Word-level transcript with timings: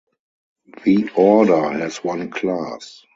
The 0.83 1.11
order 1.15 1.69
has 1.73 1.97
one 2.03 2.31
class. 2.31 3.05